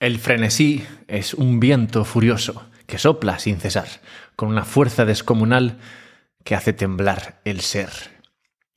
[0.00, 3.86] El frenesí es un viento furioso que sopla sin cesar,
[4.34, 5.76] con una fuerza descomunal
[6.42, 7.90] que hace temblar el ser.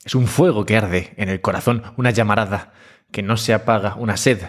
[0.03, 2.73] Es un fuego que arde en el corazón, una llamarada
[3.09, 4.41] que no se apaga, una sed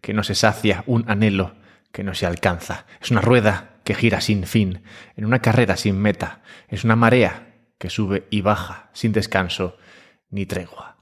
[0.00, 1.54] que no se sacia, un anhelo
[1.92, 2.86] que no se alcanza.
[3.02, 4.84] Es una rueda que gira sin fin,
[5.16, 6.40] en una carrera sin meta.
[6.68, 9.76] Es una marea que sube y baja, sin descanso
[10.30, 10.96] ni tregua.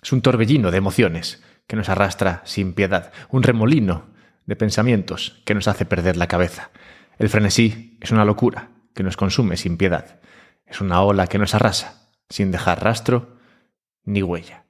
[0.00, 4.16] Es un torbellino de emociones que nos arrastra sin piedad, un remolino
[4.48, 6.70] de pensamientos que nos hace perder la cabeza.
[7.18, 10.20] El frenesí es una locura que nos consume sin piedad.
[10.66, 13.36] Es una ola que nos arrasa sin dejar rastro
[14.04, 14.64] ni huella.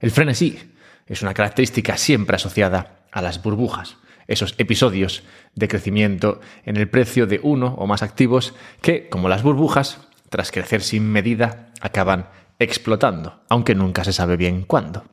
[0.00, 0.58] El frenesí
[1.06, 5.22] es una característica siempre asociada a las burbujas, esos episodios
[5.54, 10.00] de crecimiento en el precio de uno o más activos que, como las burbujas,
[10.30, 12.28] tras crecer sin medida, acaban
[12.58, 15.04] explotando, aunque nunca se sabe bien cuándo.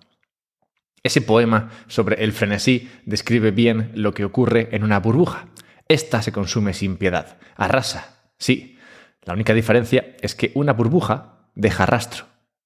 [1.08, 5.48] Ese poema sobre el frenesí describe bien lo que ocurre en una burbuja.
[5.88, 8.78] Esta se consume sin piedad, arrasa, sí.
[9.24, 12.26] La única diferencia es que una burbuja deja rastro,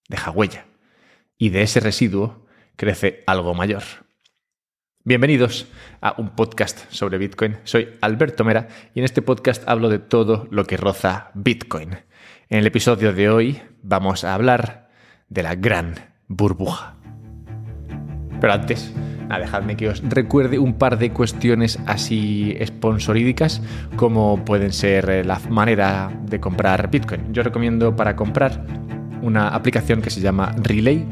[0.09, 0.65] deja huella,
[1.37, 3.83] y de ese residuo crece algo mayor.
[5.03, 5.67] Bienvenidos
[6.01, 7.59] a un podcast sobre Bitcoin.
[7.63, 11.91] Soy Alberto Mera y en este podcast hablo de todo lo que roza Bitcoin.
[12.49, 14.89] En el episodio de hoy vamos a hablar
[15.29, 17.00] de la gran burbuja.
[18.41, 18.91] Pero antes,
[19.39, 23.61] dejadme que os recuerde un par de cuestiones así sponsorídicas,
[23.95, 27.33] como pueden ser eh, la manera de comprar Bitcoin.
[27.33, 28.65] Yo recomiendo para comprar
[29.21, 31.07] una aplicación que se llama Relay,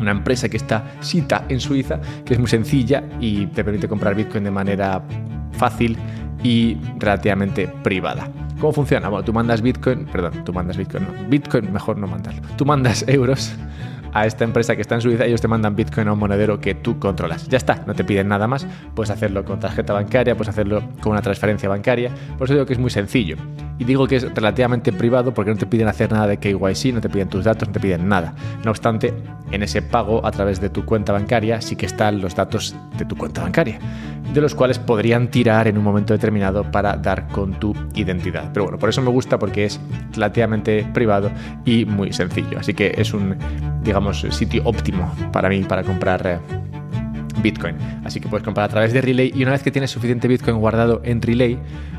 [0.00, 4.14] una empresa que está cita en Suiza, que es muy sencilla y te permite comprar
[4.14, 5.02] Bitcoin de manera
[5.52, 5.96] fácil
[6.42, 8.30] y relativamente privada.
[8.60, 9.08] ¿Cómo funciona?
[9.08, 12.42] Bueno, tú mandas Bitcoin, perdón, tú mandas Bitcoin, no, Bitcoin mejor no mandarlo.
[12.56, 13.52] Tú mandas euros
[14.12, 16.74] a esta empresa que está en Suiza, ellos te mandan Bitcoin a un monedero que
[16.74, 17.48] tú controlas.
[17.48, 18.66] Ya está, no te piden nada más.
[18.94, 22.10] Puedes hacerlo con tarjeta bancaria, puedes hacerlo con una transferencia bancaria.
[22.36, 23.36] Por eso digo que es muy sencillo.
[23.78, 27.00] Y digo que es relativamente privado porque no te piden hacer nada de KYC, no
[27.00, 28.34] te piden tus datos, no te piden nada.
[28.64, 29.14] No obstante,
[29.52, 33.04] en ese pago a través de tu cuenta bancaria sí que están los datos de
[33.04, 33.78] tu cuenta bancaria,
[34.38, 38.50] de los cuales podrían tirar en un momento determinado para dar con tu identidad.
[38.52, 39.80] Pero bueno, por eso me gusta porque es
[40.12, 41.30] relativamente privado
[41.64, 42.60] y muy sencillo.
[42.60, 43.36] Así que es un,
[43.82, 46.38] digamos, sitio óptimo para mí para comprar eh,
[47.42, 47.76] Bitcoin.
[48.04, 50.58] Así que puedes comprar a través de Relay y una vez que tienes suficiente Bitcoin
[50.58, 51.58] guardado en Relay,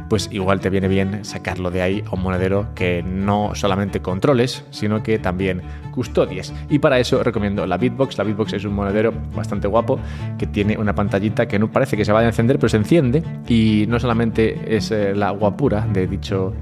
[0.10, 4.66] pues igual te viene bien sacarlo de ahí a un monedero que no solamente controles,
[4.72, 5.62] sino que también
[5.92, 6.54] custodies.
[6.70, 8.18] Y para eso recomiendo la Bitbox.
[8.18, 10.00] La Bitbox es un monedero bastante guapo
[10.38, 13.24] que tiene una pantallita que no parece que se vaya a encender, pero se enciende
[13.48, 16.54] y no solamente es eh, la guapura de dicho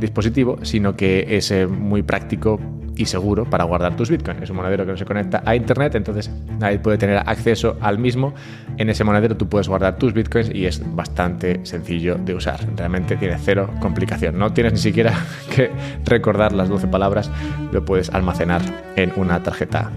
[0.00, 2.58] dispositivo, sino que es eh, muy práctico
[2.98, 4.42] y seguro para guardar tus bitcoins.
[4.42, 7.98] Es un monedero que no se conecta a internet, entonces nadie puede tener acceso al
[7.98, 8.34] mismo.
[8.76, 12.60] En ese monedero tú puedes guardar tus bitcoins y es bastante sencillo de usar.
[12.76, 14.38] Realmente tiene cero complicación.
[14.38, 15.14] No tienes ni siquiera
[15.54, 15.70] que
[16.04, 17.30] recordar las 12 palabras,
[17.72, 18.60] lo puedes almacenar
[18.96, 19.90] en una tarjeta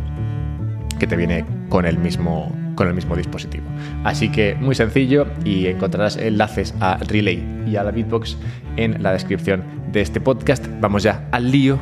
[1.00, 3.66] que te viene con el mismo con el mismo dispositivo.
[4.03, 8.38] Así que muy sencillo y encontrarás enlaces a Relay y a la Bitbox
[8.78, 10.66] en la descripción de este podcast.
[10.79, 11.78] Vamos ya al lío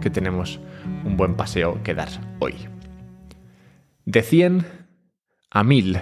[0.00, 0.60] que tenemos
[1.04, 2.08] un buen paseo que dar
[2.38, 2.54] hoy.
[4.04, 4.66] De 100
[5.50, 6.00] a 1000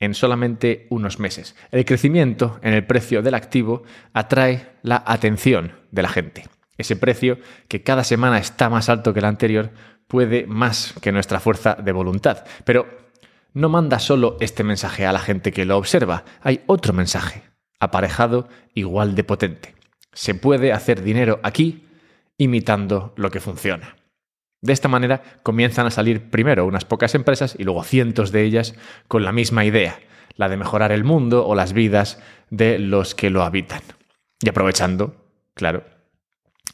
[0.00, 1.56] en solamente unos meses.
[1.70, 6.48] El crecimiento en el precio del activo atrae la atención de la gente.
[6.76, 9.70] Ese precio, que cada semana está más alto que el anterior,
[10.08, 12.44] puede más que nuestra fuerza de voluntad.
[12.64, 12.86] Pero
[13.52, 17.42] no manda solo este mensaje a la gente que lo observa, hay otro mensaje,
[17.78, 19.74] aparejado igual de potente.
[20.12, 21.84] Se puede hacer dinero aquí
[22.38, 23.96] imitando lo que funciona.
[24.60, 28.74] De esta manera comienzan a salir primero unas pocas empresas y luego cientos de ellas
[29.08, 30.00] con la misma idea,
[30.36, 32.18] la de mejorar el mundo o las vidas
[32.50, 33.82] de los que lo habitan.
[34.40, 35.16] Y aprovechando,
[35.54, 35.84] claro,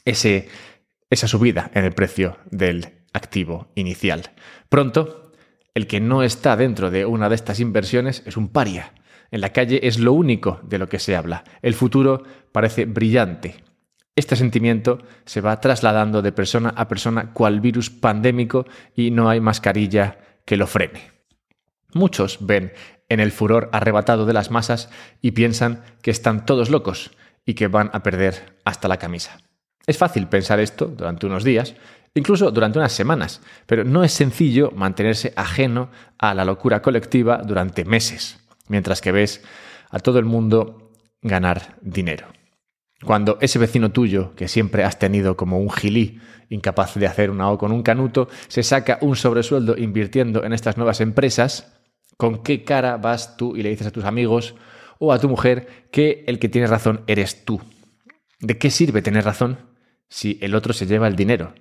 [0.05, 0.47] ese,
[1.09, 4.31] esa subida en el precio del activo inicial.
[4.69, 5.31] Pronto,
[5.73, 8.93] el que no está dentro de una de estas inversiones es un paria.
[9.31, 11.43] En la calle es lo único de lo que se habla.
[11.61, 13.63] El futuro parece brillante,
[14.15, 18.65] este sentimiento se va trasladando de persona a persona cual virus pandémico
[18.95, 21.11] y no hay mascarilla que lo frene.
[21.93, 22.73] Muchos ven
[23.09, 24.89] en el furor arrebatado de las masas
[25.21, 27.11] y piensan que están todos locos
[27.45, 29.39] y que van a perder hasta la camisa.
[29.87, 31.75] Es fácil pensar esto durante unos días,
[32.13, 37.85] incluso durante unas semanas, pero no es sencillo mantenerse ajeno a la locura colectiva durante
[37.85, 39.43] meses, mientras que ves
[39.89, 40.91] a todo el mundo
[41.21, 42.27] ganar dinero.
[43.03, 46.19] Cuando ese vecino tuyo, que siempre has tenido como un gilí,
[46.49, 50.77] incapaz de hacer una O con un canuto, se saca un sobresueldo invirtiendo en estas
[50.77, 51.81] nuevas empresas,
[52.21, 54.53] ¿Con qué cara vas tú y le dices a tus amigos
[54.99, 57.59] o a tu mujer que el que tiene razón eres tú?
[58.39, 59.57] ¿De qué sirve tener razón
[60.07, 61.55] si el otro se lleva el dinero?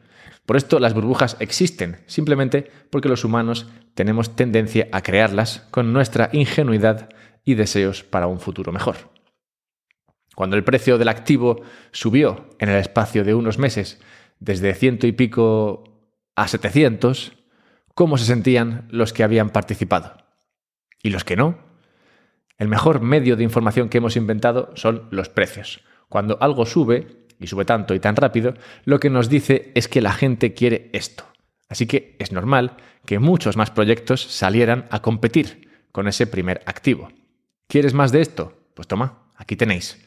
[0.44, 6.28] Por esto las burbujas existen, simplemente porque los humanos tenemos tendencia a crearlas con nuestra
[6.34, 7.08] ingenuidad
[7.42, 8.96] y deseos para un futuro mejor.
[10.34, 11.62] Cuando el precio del activo
[11.92, 14.00] subió en el espacio de unos meses
[14.38, 15.84] desde ciento y pico
[16.36, 17.32] a 700,
[17.94, 20.16] ¿cómo se sentían los que habían participado?
[21.02, 21.58] ¿Y los que no?
[22.58, 25.80] El mejor medio de información que hemos inventado son los precios.
[26.08, 28.54] Cuando algo sube, y sube tanto y tan rápido,
[28.84, 31.24] lo que nos dice es que la gente quiere esto.
[31.68, 32.76] Así que es normal
[33.06, 37.10] que muchos más proyectos salieran a competir con ese primer activo.
[37.66, 38.52] ¿Quieres más de esto?
[38.74, 40.04] Pues toma, aquí tenéis.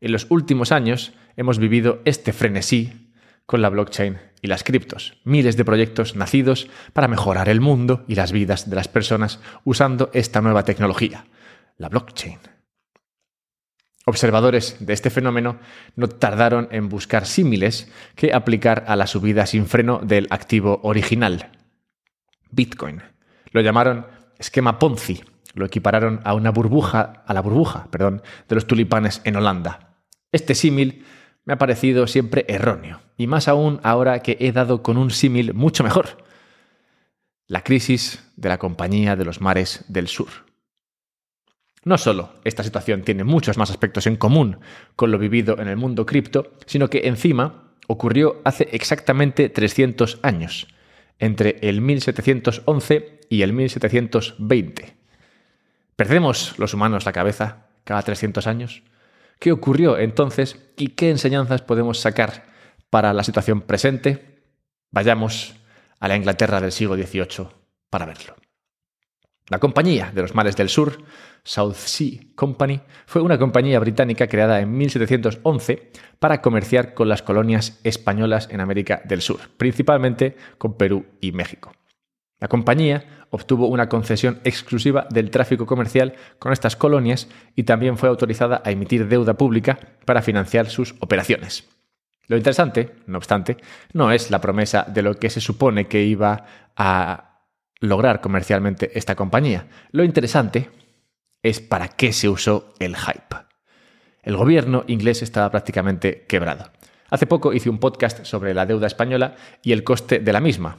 [0.00, 3.12] En los últimos años hemos vivido este frenesí
[3.46, 5.18] con la blockchain y las criptos.
[5.24, 10.10] Miles de proyectos nacidos para mejorar el mundo y las vidas de las personas usando
[10.12, 11.26] esta nueva tecnología,
[11.78, 12.38] la blockchain.
[14.04, 15.58] Observadores de este fenómeno
[15.96, 21.50] no tardaron en buscar símiles que aplicar a la subida sin freno del activo original,
[22.50, 23.02] Bitcoin.
[23.50, 24.06] Lo llamaron
[24.38, 25.24] esquema Ponzi,
[25.56, 29.96] lo equipararon a una burbuja, a la burbuja, perdón, de los tulipanes en Holanda.
[30.30, 31.04] Este símil
[31.44, 35.54] me ha parecido siempre erróneo, y más aún ahora que he dado con un símil
[35.54, 36.24] mucho mejor.
[37.46, 40.28] La crisis de la Compañía de los Mares del Sur.
[41.84, 44.58] No solo esta situación tiene muchos más aspectos en común
[44.96, 50.66] con lo vivido en el mundo cripto, sino que encima ocurrió hace exactamente 300 años,
[51.18, 54.96] entre el 1711 y el 1720.
[55.96, 58.82] ¿Perdemos los humanos la cabeza cada 300 años?
[59.38, 62.44] ¿Qué ocurrió entonces y qué enseñanzas podemos sacar
[62.90, 64.42] para la situación presente?
[64.90, 65.54] Vayamos
[65.98, 67.48] a la Inglaterra del siglo XVIII
[67.88, 68.36] para verlo.
[69.48, 71.02] La Compañía de los Mares del Sur,
[71.44, 77.80] South Sea Company, fue una compañía británica creada en 1711 para comerciar con las colonias
[77.84, 81.72] españolas en América del Sur, principalmente con Perú y México.
[82.38, 88.08] La compañía obtuvo una concesión exclusiva del tráfico comercial con estas colonias y también fue
[88.08, 91.68] autorizada a emitir deuda pública para financiar sus operaciones.
[92.28, 93.56] Lo interesante, no obstante,
[93.92, 96.44] no es la promesa de lo que se supone que iba
[96.76, 97.44] a
[97.80, 99.68] lograr comercialmente esta compañía.
[99.92, 100.70] Lo interesante
[101.42, 103.36] es para qué se usó el hype.
[104.22, 106.72] El gobierno inglés estaba prácticamente quebrado.
[107.08, 110.76] Hace poco hice un podcast sobre la deuda española y el coste de la misma,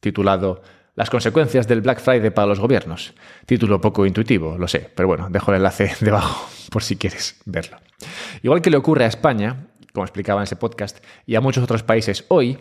[0.00, 0.62] titulado
[0.94, 3.14] las consecuencias del Black Friday para los gobiernos.
[3.46, 7.78] Título poco intuitivo, lo sé, pero bueno, dejo el enlace debajo por si quieres verlo.
[8.42, 11.82] Igual que le ocurre a España, como explicaba en ese podcast, y a muchos otros
[11.82, 12.58] países hoy,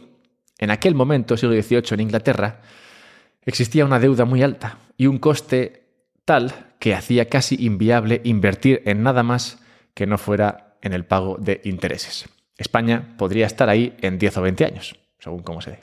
[0.58, 2.62] en aquel momento, siglo XVIII, en Inglaterra,
[3.46, 5.84] existía una deuda muy alta y un coste
[6.26, 9.60] tal que hacía casi inviable invertir en nada más
[9.94, 12.26] que no fuera en el pago de intereses.
[12.58, 15.80] España podría estar ahí en 10 o 20 años, según cómo se dé.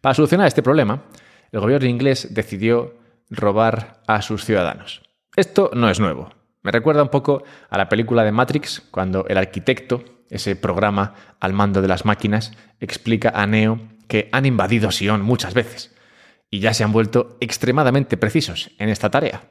[0.00, 1.04] Para solucionar este problema,
[1.52, 2.94] el gobierno inglés decidió
[3.30, 5.02] robar a sus ciudadanos.
[5.36, 6.32] Esto no es nuevo.
[6.62, 11.52] Me recuerda un poco a la película de Matrix, cuando el arquitecto, ese programa al
[11.52, 15.94] mando de las máquinas, explica a Neo que han invadido Sion muchas veces
[16.50, 19.42] y ya se han vuelto extremadamente precisos en esta tarea.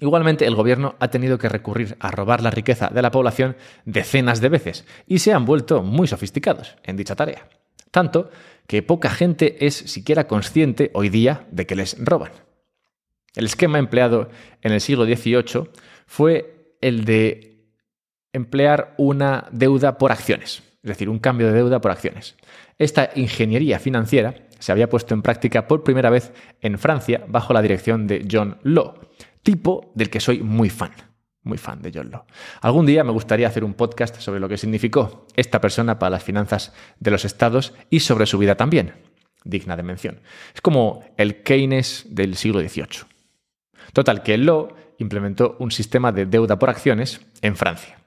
[0.00, 4.40] Igualmente, el gobierno ha tenido que recurrir a robar la riqueza de la población decenas
[4.40, 7.48] de veces y se han vuelto muy sofisticados en dicha tarea.
[7.90, 8.30] Tanto
[8.66, 12.32] que poca gente es siquiera consciente hoy día de que les roban.
[13.34, 14.30] El esquema empleado
[14.62, 15.70] en el siglo XVIII
[16.06, 17.68] fue el de
[18.32, 22.36] emplear una deuda por acciones, es decir, un cambio de deuda por acciones.
[22.78, 27.62] Esta ingeniería financiera se había puesto en práctica por primera vez en Francia bajo la
[27.62, 28.94] dirección de John Law,
[29.42, 30.92] tipo del que soy muy fan
[31.44, 32.24] muy fan de John Law.
[32.60, 36.24] Algún día me gustaría hacer un podcast sobre lo que significó esta persona para las
[36.24, 38.94] finanzas de los estados y sobre su vida también,
[39.44, 40.20] digna de mención.
[40.54, 43.06] Es como el Keynes del siglo XVIII.
[43.92, 47.98] Total, que Law implementó un sistema de deuda por acciones en Francia.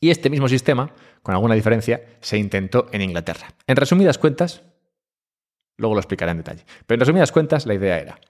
[0.00, 3.48] Y este mismo sistema, con alguna diferencia, se intentó en Inglaterra.
[3.66, 4.62] En resumidas cuentas,
[5.76, 8.20] luego lo explicaré en detalle, pero en resumidas cuentas la idea era,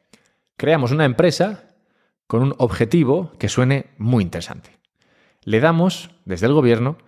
[0.57, 1.65] creamos una empresa
[2.29, 4.79] con un objetivo que suene muy interesante.
[5.43, 6.99] Le damos, desde el gobierno,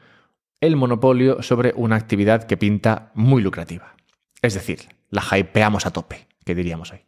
[0.61, 3.95] el monopolio sobre una actividad que pinta muy lucrativa.
[4.43, 7.01] Es decir, la hypeamos a tope, que diríamos hoy.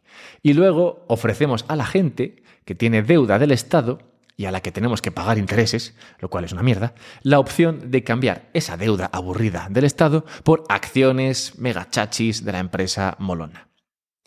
[0.43, 3.99] Y luego ofrecemos a la gente que tiene deuda del Estado
[4.37, 6.93] y a la que tenemos que pagar intereses, lo cual es una mierda,
[7.23, 13.15] la opción de cambiar esa deuda aburrida del Estado por acciones megachachis de la empresa
[13.17, 13.69] molona.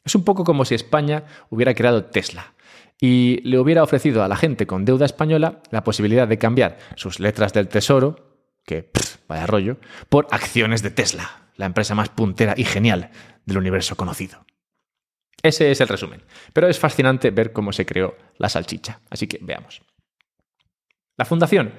[0.05, 2.56] Es un poco como si España hubiera creado Tesla
[3.01, 7.21] y le hubiera ofrecido a la gente con deuda española la posibilidad de cambiar sus
[7.21, 8.91] letras del tesoro, que
[9.29, 9.77] vaya rollo,
[10.09, 13.11] por acciones de Tesla, la empresa más puntera y genial
[13.45, 14.45] del universo conocido.
[15.43, 16.23] Ese es el resumen.
[16.53, 19.01] Pero es fascinante ver cómo se creó la salchicha.
[19.11, 19.83] Así que veamos.
[21.17, 21.73] La fundación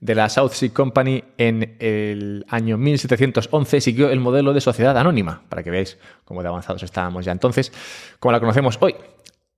[0.00, 5.44] de la South Sea Company en el año 1711 siguió el modelo de sociedad anónima,
[5.48, 7.72] para que veáis cómo de avanzados estábamos ya entonces,
[8.18, 8.96] como la conocemos hoy.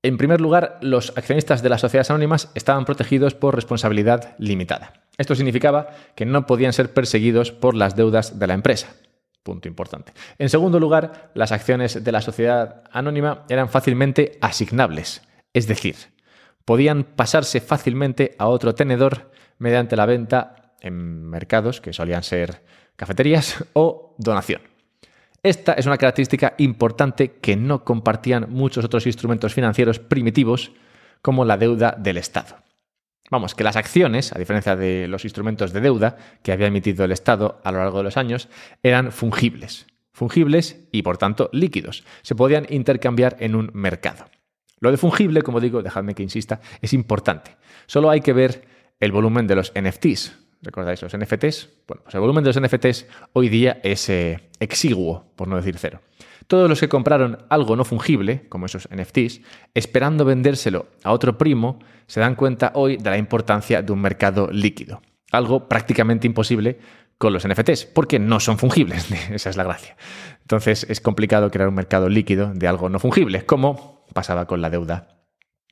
[0.04, 4.92] En primer lugar, los accionistas de las sociedades anónimas estaban protegidos por responsabilidad limitada.
[5.16, 8.94] Esto significaba que no podían ser perseguidos por las deudas de la empresa.
[9.42, 10.12] Punto importante.
[10.38, 15.22] En segundo lugar, las acciones de la sociedad anónima eran fácilmente asignables,
[15.54, 15.96] es decir,
[16.66, 22.62] podían pasarse fácilmente a otro tenedor mediante la venta en mercados, que solían ser
[22.96, 24.73] cafeterías, o donación.
[25.44, 30.72] Esta es una característica importante que no compartían muchos otros instrumentos financieros primitivos,
[31.20, 32.56] como la deuda del Estado.
[33.30, 37.12] Vamos, que las acciones, a diferencia de los instrumentos de deuda que había emitido el
[37.12, 38.48] Estado a lo largo de los años,
[38.82, 39.86] eran fungibles.
[40.12, 42.04] Fungibles y, por tanto, líquidos.
[42.22, 44.24] Se podían intercambiar en un mercado.
[44.80, 47.56] Lo de fungible, como digo, dejadme que insista, es importante.
[47.84, 48.64] Solo hay que ver
[48.98, 50.43] el volumen de los NFTs.
[50.64, 51.68] ¿Recordáis los NFTs?
[51.86, 55.76] Bueno, pues el volumen de los NFTs hoy día es eh, exiguo, por no decir
[55.78, 56.00] cero.
[56.46, 59.40] Todos los que compraron algo no fungible, como esos NFTs,
[59.74, 64.48] esperando vendérselo a otro primo, se dan cuenta hoy de la importancia de un mercado
[64.50, 65.02] líquido.
[65.32, 66.78] Algo prácticamente imposible
[67.18, 69.10] con los NFTs, porque no son fungibles.
[69.30, 69.96] Esa es la gracia.
[70.40, 74.70] Entonces es complicado crear un mercado líquido de algo no fungible, como pasaba con la
[74.70, 75.08] deuda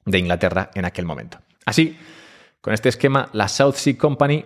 [0.05, 1.39] de Inglaterra en aquel momento.
[1.65, 1.97] Así,
[2.61, 4.45] con este esquema, la South Sea Company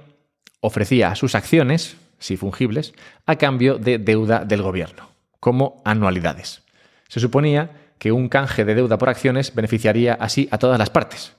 [0.67, 2.93] ofrecía sus acciones, si fungibles,
[3.25, 6.63] a cambio de deuda del gobierno como anualidades.
[7.09, 11.37] Se suponía que un canje de deuda por acciones beneficiaría así a todas las partes.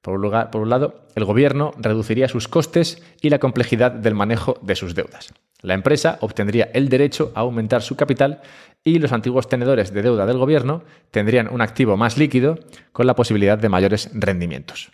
[0.00, 4.58] Por un, por un, lado, el gobierno reduciría sus costes y la complejidad del manejo
[4.62, 5.34] de sus deudas.
[5.60, 8.42] La empresa obtendría el derecho a aumentar su capital
[8.84, 12.60] y los antiguos tenedores de deuda del gobierno tendrían un activo más líquido
[12.92, 14.92] con la posibilidad de mayores rendimientos.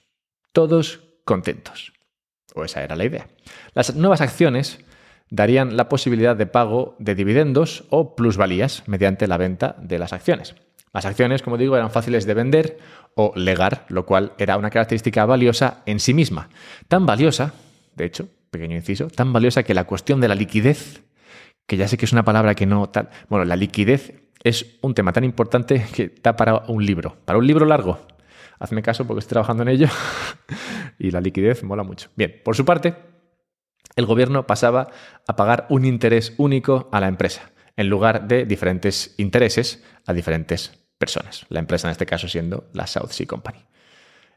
[0.52, 1.93] Todos contentos.
[2.54, 3.28] O esa era la idea.
[3.74, 4.78] Las nuevas acciones
[5.28, 10.54] darían la posibilidad de pago de dividendos o plusvalías mediante la venta de las acciones.
[10.92, 12.78] Las acciones, como digo, eran fáciles de vender
[13.16, 16.48] o legar, lo cual era una característica valiosa en sí misma.
[16.86, 17.52] Tan valiosa,
[17.96, 21.02] de hecho, pequeño inciso, tan valiosa que la cuestión de la liquidez,
[21.66, 24.94] que ya sé que es una palabra que no tal, bueno, la liquidez es un
[24.94, 27.98] tema tan importante que da para un libro, para un libro largo.
[28.58, 29.88] Hazme caso porque estoy trabajando en ello
[30.98, 32.10] y la liquidez mola mucho.
[32.16, 32.94] Bien, por su parte,
[33.96, 34.88] el gobierno pasaba
[35.26, 40.72] a pagar un interés único a la empresa, en lugar de diferentes intereses a diferentes
[40.98, 41.46] personas.
[41.48, 43.58] La empresa en este caso siendo la South Sea Company.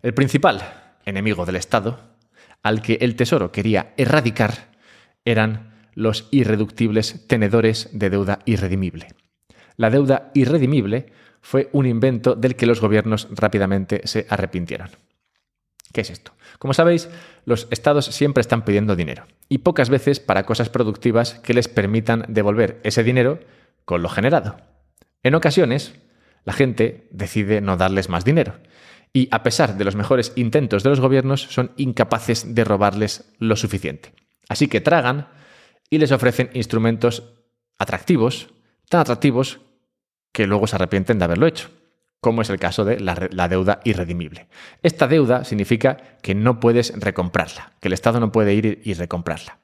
[0.01, 0.61] El principal
[1.05, 1.99] enemigo del Estado,
[2.63, 4.71] al que el Tesoro quería erradicar,
[5.25, 9.07] eran los irreductibles tenedores de deuda irredimible.
[9.77, 11.11] La deuda irredimible
[11.47, 14.89] fue un invento del que los gobiernos rápidamente se arrepintieron.
[15.93, 16.33] ¿Qué es esto?
[16.59, 17.07] Como sabéis,
[17.45, 22.25] los estados siempre están pidiendo dinero y pocas veces para cosas productivas que les permitan
[22.27, 23.39] devolver ese dinero
[23.85, 24.57] con lo generado.
[25.23, 25.95] En ocasiones,
[26.43, 28.55] la gente decide no darles más dinero
[29.13, 33.55] y a pesar de los mejores intentos de los gobiernos son incapaces de robarles lo
[33.55, 34.13] suficiente.
[34.49, 35.29] Así que tragan
[35.89, 37.23] y les ofrecen instrumentos
[37.77, 38.49] atractivos,
[38.89, 39.61] tan atractivos
[40.37, 41.71] que luego se arrepienten de haberlo hecho
[42.19, 44.47] como es el caso de la, deuda irredimible.
[44.83, 49.59] Esta deuda significa que no puedes recomprarla, que el Estado no puede ir y recomprarla.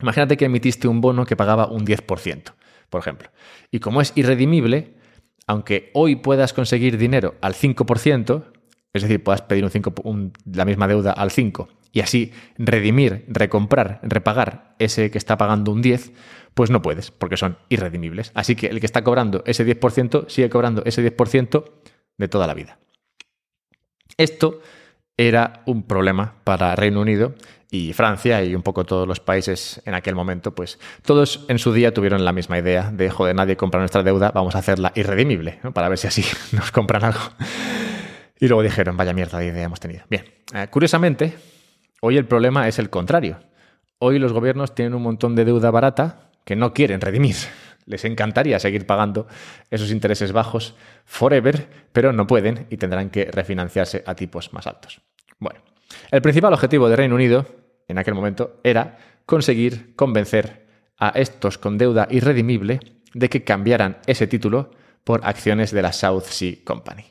[0.00, 2.54] Imagínate que emitiste un bono que pagaba un 10%,
[2.88, 3.30] por ejemplo.
[3.70, 4.94] Y como es irredimible,
[5.46, 8.44] aunque hoy puedas conseguir dinero al 5%,
[8.94, 9.68] es decir, puedas pedir
[10.52, 15.82] la misma deuda al 5% y así redimir, recomprar, repagar ese que está pagando un
[15.82, 16.12] 10%,
[16.56, 18.32] pues no puedes, porque son irredimibles.
[18.32, 21.64] Así que el que está cobrando ese 10% sigue cobrando ese 10%
[22.16, 22.78] de toda la vida.
[24.16, 24.62] Esto
[25.18, 27.34] era un problema para Reino Unido
[27.70, 31.74] y Francia y un poco todos los países en aquel momento, pues todos en su
[31.74, 35.60] día tuvieron la misma idea de, joder, nadie compra nuestra deuda, vamos a hacerla irredimible,
[35.74, 36.24] para ver si así
[36.56, 37.20] nos compran algo.
[38.40, 40.04] Y luego dijeron, vaya mierda de idea hemos tenido.
[40.08, 41.36] Bien, eh, curiosamente,
[42.00, 43.40] hoy el problema es el contrario.
[43.98, 47.36] Hoy los gobiernos tienen un montón de deuda barata que no quieren redimir.
[47.84, 49.26] Les encantaría seguir pagando
[49.70, 50.74] esos intereses bajos
[51.04, 55.02] forever, pero no pueden y tendrán que refinanciarse a tipos más altos.
[55.38, 55.60] Bueno,
[56.10, 57.46] el principal objetivo de Reino Unido
[57.88, 60.66] en aquel momento era conseguir convencer
[60.98, 62.80] a estos con deuda irredimible
[63.12, 64.70] de que cambiaran ese título
[65.04, 67.04] por acciones de la South Sea Company.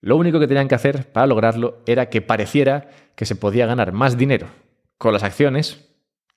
[0.00, 3.92] Lo único que tenían que hacer para lograrlo era que pareciera que se podía ganar
[3.92, 4.48] más dinero
[4.98, 5.88] con las acciones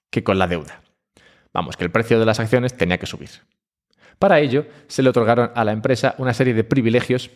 [0.09, 0.81] que con la deuda.
[1.57, 3.31] Vamos, que el precio de las acciones tenía que subir.
[4.19, 7.31] Para ello, se le otorgaron a la empresa una serie de privilegios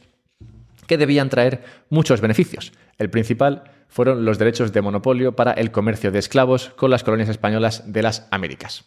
[0.85, 2.71] que debían traer muchos beneficios.
[2.99, 7.29] El principal fueron los derechos de monopolio para el comercio de esclavos con las colonias
[7.29, 8.85] españolas de las Américas.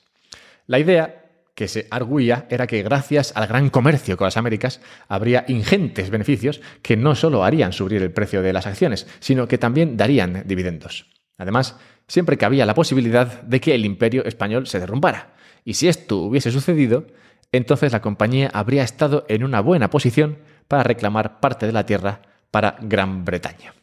[0.68, 1.24] La idea
[1.56, 6.60] que se arguía era que gracias al gran comercio con las Américas habría ingentes beneficios
[6.80, 11.13] que no solo harían subir el precio de las acciones, sino que también darían dividendos.
[11.38, 11.76] Además,
[12.06, 15.34] siempre que había la posibilidad de que el imperio español se derrumbara.
[15.64, 17.06] Y si esto hubiese sucedido,
[17.52, 20.38] entonces la compañía habría estado en una buena posición
[20.68, 23.74] para reclamar parte de la tierra para Gran Bretaña.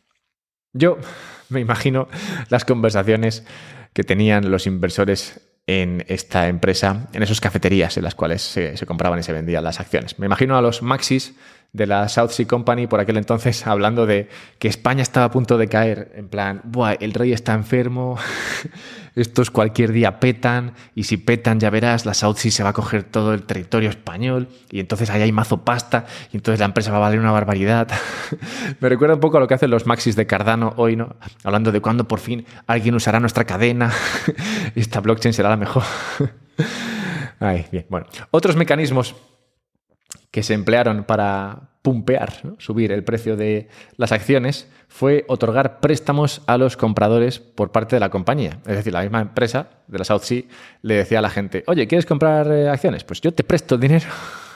[0.74, 0.98] Yo
[1.50, 2.08] me imagino
[2.50, 3.46] las conversaciones
[3.93, 8.86] que tenían los inversores en esta empresa, en esas cafeterías en las cuales se, se,
[8.86, 10.17] compraban y se vendían las acciones.
[10.17, 11.36] Me imagino a los Maxis
[11.74, 14.28] de la South Sea Company por aquel entonces hablando de
[14.60, 18.18] que España estaba a punto de caer, en plan, Buah, el rey está enfermo,
[19.16, 22.74] estos cualquier día petan, y si petan ya verás, la South Sea se va a
[22.74, 26.92] coger todo el territorio español, y entonces ahí hay mazo pasta, y entonces la empresa
[26.92, 27.88] va a valer una barbaridad.
[28.80, 31.16] Me recuerda un poco a lo que hacen los Maxis de Cardano hoy, ¿no?
[31.44, 33.92] Hablando de cuándo por fin alguien usará nuestra cadena,
[34.75, 35.84] esta blockchain será la mejor.
[37.40, 38.06] Ay, bien, bueno.
[38.30, 39.16] Otros mecanismos
[40.31, 46.57] que se emplearon para pumpear, subir el precio de las acciones, fue otorgar préstamos a
[46.57, 48.59] los compradores por parte de la compañía.
[48.67, 50.43] Es decir, la misma empresa de la South Sea
[50.81, 53.03] le decía a la gente, oye, ¿quieres comprar eh, acciones?
[53.03, 54.05] Pues yo te presto dinero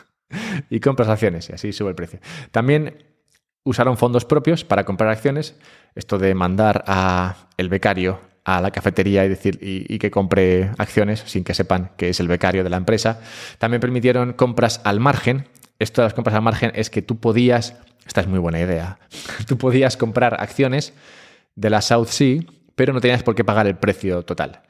[0.70, 2.20] y compras acciones y así sube el precio.
[2.52, 3.04] También
[3.64, 5.56] usaron fondos propios para comprar acciones,
[5.96, 11.24] esto de mandar a el becario a la cafetería y decir y, que compre acciones
[11.26, 13.20] sin que sepan que es el becario de la empresa.
[13.58, 15.48] También permitieron compras al margen,
[15.80, 19.00] esto de las compras al margen es que tú podías, esta es muy buena idea,
[19.48, 20.94] tú podías comprar acciones
[21.56, 22.42] de la South Sea,
[22.76, 24.62] pero no tenías por qué pagar el precio total.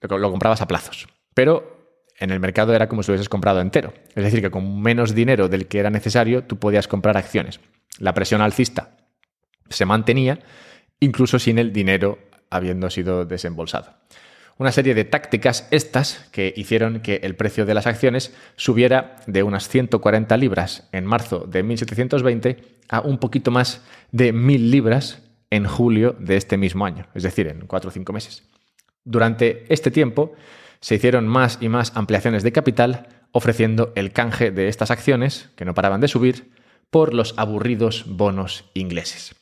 [0.00, 1.08] Lo comprabas a plazos.
[1.34, 3.92] Pero en el mercado era como si hubieses comprado entero.
[4.14, 7.60] Es decir, que con menos dinero del que era necesario, tú podías comprar acciones.
[7.98, 8.96] La presión alcista
[9.68, 10.38] se mantenía
[11.00, 12.18] incluso sin el dinero
[12.50, 14.00] habiendo sido desembolsado
[14.58, 19.42] una serie de tácticas estas que hicieron que el precio de las acciones subiera de
[19.42, 22.58] unas 140 libras en marzo de 1720
[22.88, 23.82] a un poquito más
[24.12, 28.12] de 1000 libras en julio de este mismo año, es decir, en cuatro o cinco
[28.12, 28.44] meses.
[29.04, 30.34] Durante este tiempo
[30.80, 35.64] se hicieron más y más ampliaciones de capital, ofreciendo el canje de estas acciones, que
[35.64, 36.52] no paraban de subir,
[36.90, 39.34] por los aburridos bonos ingleses.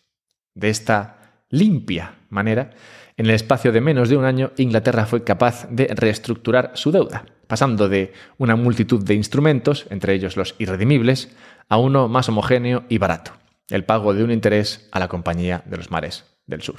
[0.54, 2.70] De esta limpia manera,
[3.18, 7.26] en el espacio de menos de un año, Inglaterra fue capaz de reestructurar su deuda,
[7.48, 11.34] pasando de una multitud de instrumentos, entre ellos los irredimibles,
[11.68, 13.32] a uno más homogéneo y barato,
[13.70, 16.76] el pago de un interés a la Compañía de los Mares del Sur.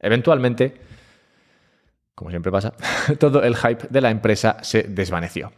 [0.00, 0.80] Eventualmente,
[2.14, 2.72] como siempre pasa,
[3.18, 5.52] todo el hype de la empresa se desvaneció.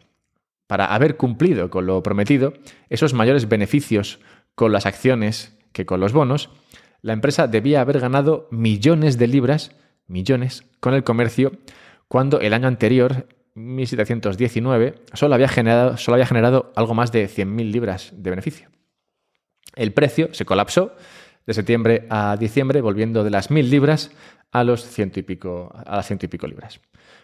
[0.66, 2.52] Para haber cumplido con lo prometido,
[2.90, 4.18] esos mayores beneficios
[4.56, 6.50] con las acciones que con los bonos,
[7.06, 9.70] la empresa debía haber ganado millones de libras,
[10.08, 11.52] millones, con el comercio,
[12.08, 17.70] cuando el año anterior, 1719, solo había generado, solo había generado algo más de 100.000
[17.70, 18.70] libras de beneficio.
[19.76, 20.96] El precio se colapsó
[21.46, 24.10] de septiembre a diciembre, volviendo de las 1.000 libras
[24.50, 26.80] a, los ciento y pico, a las ciento y pico libras.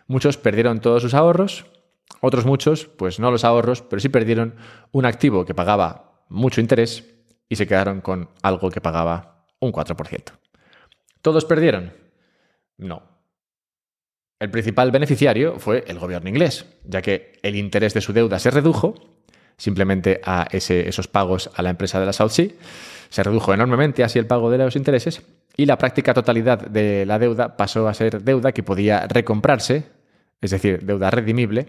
[0.06, 1.66] Muchos perdieron todos sus ahorros,
[2.20, 4.54] otros muchos, pues no los ahorros, pero sí perdieron
[4.92, 7.04] un activo que pagaba mucho interés
[7.48, 9.31] y se quedaron con algo que pagaba
[9.62, 10.32] un 4%.
[11.22, 11.92] ¿Todos perdieron?
[12.76, 13.02] No.
[14.40, 18.50] El principal beneficiario fue el gobierno inglés, ya que el interés de su deuda se
[18.50, 18.94] redujo
[19.56, 22.48] simplemente a esos pagos a la empresa de la South Sea.
[23.08, 25.22] Se redujo enormemente así el pago de los intereses
[25.56, 29.84] y la práctica totalidad de la deuda pasó a ser deuda que podía recomprarse,
[30.40, 31.66] es decir, deuda redimible,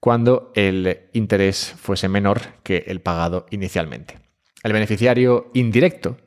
[0.00, 4.18] cuando el interés fuese menor que el pagado inicialmente.
[4.62, 6.18] El beneficiario indirecto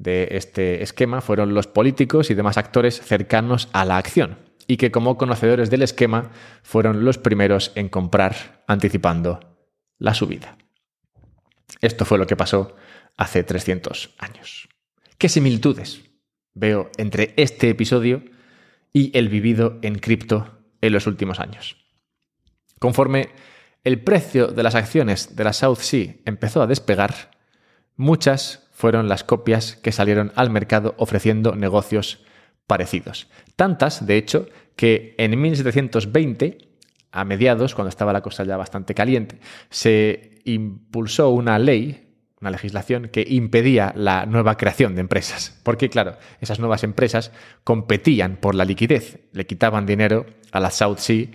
[0.00, 4.90] de este esquema fueron los políticos y demás actores cercanos a la acción, y que
[4.90, 6.30] como conocedores del esquema
[6.62, 9.40] fueron los primeros en comprar anticipando
[9.98, 10.56] la subida.
[11.82, 12.74] Esto fue lo que pasó
[13.18, 14.70] hace 300 años.
[15.18, 16.00] ¿Qué similitudes
[16.54, 18.24] veo entre este episodio
[18.94, 21.76] y el vivido en cripto en los últimos años?
[22.78, 23.28] Conforme
[23.84, 27.32] el precio de las acciones de la South Sea empezó a despegar,
[27.96, 32.24] muchas fueron las copias que salieron al mercado ofreciendo negocios
[32.66, 33.28] parecidos.
[33.56, 36.56] Tantas, de hecho, que en 1720,
[37.12, 39.38] a mediados, cuando estaba la cosa ya bastante caliente,
[39.68, 42.06] se impulsó una ley
[42.40, 45.60] una legislación que impedía la nueva creación de empresas.
[45.62, 47.32] Porque, claro, esas nuevas empresas
[47.64, 51.26] competían por la liquidez, le quitaban dinero a la South Sea,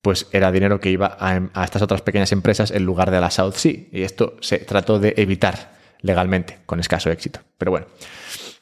[0.00, 3.54] pues era dinero que iba a, estas otras pequeñas empresas en lugar de la South
[3.54, 3.72] Sea.
[3.90, 5.73] Y esto se trató de evitar
[6.04, 7.40] legalmente, con escaso éxito.
[7.58, 7.86] Pero bueno,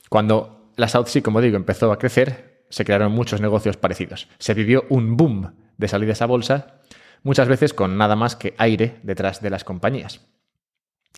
[0.09, 4.29] cuando la South Sea, como digo, empezó a crecer, se crearon muchos negocios parecidos.
[4.39, 6.81] Se vivió un boom de salidas a bolsa,
[7.25, 10.21] muchas veces con nada más que aire detrás de las compañías.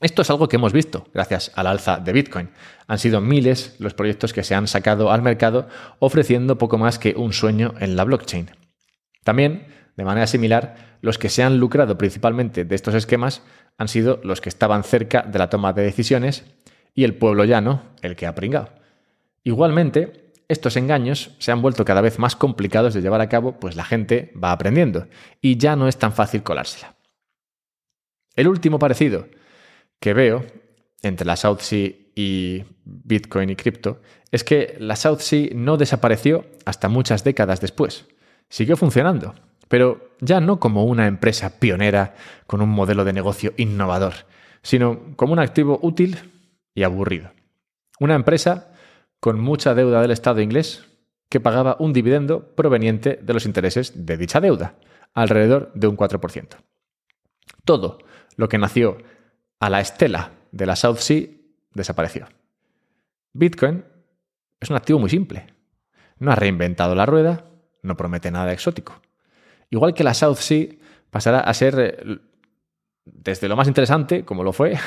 [0.00, 2.50] Esto es algo que hemos visto gracias al alza de Bitcoin.
[2.88, 7.14] Han sido miles los proyectos que se han sacado al mercado ofreciendo poco más que
[7.16, 8.50] un sueño en la blockchain.
[9.22, 13.42] También, de manera similar, los que se han lucrado principalmente de estos esquemas
[13.76, 16.46] han sido los que estaban cerca de la toma de decisiones
[16.94, 18.70] y el pueblo llano el que ha pringado.
[19.42, 23.76] Igualmente, estos engaños se han vuelto cada vez más complicados de llevar a cabo, pues
[23.76, 25.06] la gente va aprendiendo
[25.42, 26.96] y ya no es tan fácil colársela.
[28.34, 29.28] El último parecido
[30.00, 30.46] que veo
[31.02, 36.46] entre la South Sea y Bitcoin y cripto es que la South Sea no desapareció
[36.64, 38.06] hasta muchas décadas después.
[38.48, 39.34] Siguió funcionando,
[39.68, 42.14] pero ya no como una empresa pionera
[42.46, 44.14] con un modelo de negocio innovador,
[44.62, 46.32] sino como un activo útil
[46.74, 47.32] y aburrido.
[48.00, 48.72] Una empresa
[49.20, 50.86] con mucha deuda del Estado inglés
[51.28, 54.74] que pagaba un dividendo proveniente de los intereses de dicha deuda,
[55.14, 56.56] alrededor de un 4%.
[57.64, 57.98] Todo
[58.36, 58.98] lo que nació
[59.60, 61.26] a la estela de la South Sea
[61.72, 62.28] desapareció.
[63.32, 63.84] Bitcoin
[64.60, 65.46] es un activo muy simple.
[66.18, 67.46] No ha reinventado la rueda,
[67.82, 69.00] no promete nada exótico.
[69.74, 70.68] Igual que la South Sea
[71.10, 72.18] pasará a ser eh,
[73.04, 74.78] desde lo más interesante, como lo fue,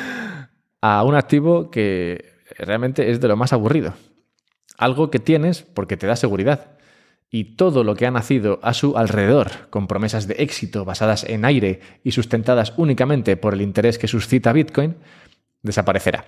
[0.82, 3.94] a un activo que realmente es de lo más aburrido.
[4.76, 6.72] Algo que tienes porque te da seguridad.
[7.30, 11.46] Y todo lo que ha nacido a su alrededor, con promesas de éxito basadas en
[11.46, 14.96] aire y sustentadas únicamente por el interés que suscita Bitcoin,
[15.62, 16.26] desaparecerá.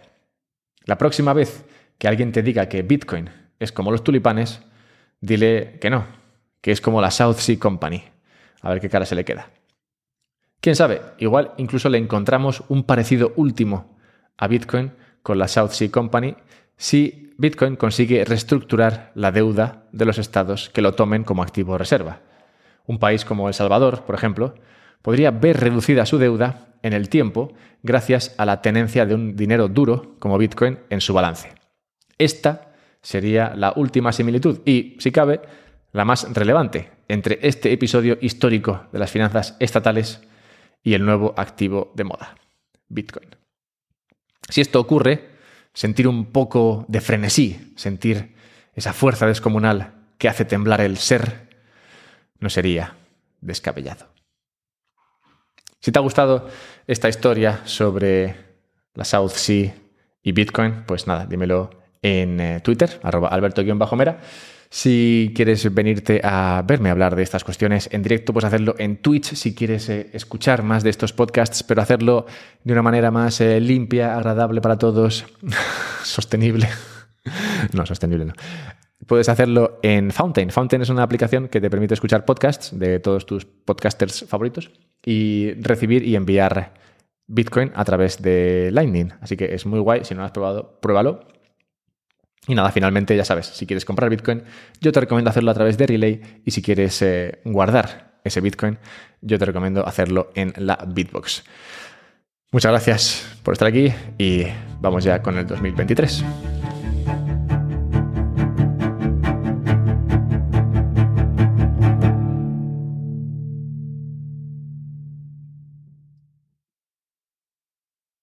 [0.87, 1.67] La próxima vez
[1.99, 3.29] que alguien te diga que Bitcoin
[3.61, 4.63] es como los tulipanes,
[5.21, 6.22] dile que no,
[6.63, 8.03] que es como la South Sea Company.
[8.63, 9.51] A ver qué cara se le queda.
[10.63, 13.99] Quién sabe, igual incluso le encontramos un parecido último
[14.39, 16.37] a Bitcoin con la South Sea Company
[16.77, 22.21] si Bitcoin consigue reestructurar la deuda de los estados que lo tomen como activo reserva.
[22.87, 24.55] Un país como El Salvador, por ejemplo,
[25.03, 29.69] podría ver reducida su deuda en el tiempo gracias a la tenencia de un dinero
[29.69, 31.53] duro como Bitcoin en su balance.
[32.19, 35.41] Esta sería la última similitud y, si cabe,
[35.93, 40.21] la más relevante entre este episodio histórico de las finanzas estatales
[40.83, 42.35] y el nuevo activo de moda,
[42.89, 43.29] Bitcoin.
[44.49, 45.31] Si esto ocurre,
[45.73, 48.35] sentir un poco de frenesí, sentir
[48.75, 51.51] esa fuerza descomunal que hace temblar el ser,
[52.39, 52.97] no sería
[53.41, 54.09] descabellado.
[55.81, 56.49] Si te ha gustado
[56.87, 58.37] esta historia sobre
[58.95, 59.75] la South Sea
[60.23, 64.21] y Bitcoin, pues nada, dímelo en eh, Twitter, arroba alberto-mera.
[64.75, 69.35] Si quieres venirte a verme hablar de estas cuestiones en directo, pues hacerlo en Twitch.
[69.35, 72.25] Si quieres eh, escuchar más de estos podcasts, pero hacerlo
[72.65, 75.27] de una manera más eh, limpia, agradable para todos,
[76.05, 76.71] sostenible.
[77.75, 78.33] no, sostenible no.
[79.07, 80.49] Puedes hacerlo en Fountain.
[80.49, 84.71] Fountain es una aplicación que te permite escuchar podcasts de todos tus podcasters favoritos
[85.05, 86.73] y recibir y enviar
[87.27, 89.13] Bitcoin a través de Lightning.
[89.21, 90.07] Así que es muy guay.
[90.07, 91.42] Si no lo has probado, pruébalo
[92.47, 94.43] y nada, finalmente ya sabes, si quieres comprar Bitcoin,
[94.81, 98.79] yo te recomiendo hacerlo a través de Relay y si quieres eh, guardar ese Bitcoin,
[99.21, 101.45] yo te recomiendo hacerlo en la Bitbox.
[102.51, 104.45] Muchas gracias por estar aquí y
[104.81, 106.25] vamos ya con el 2023.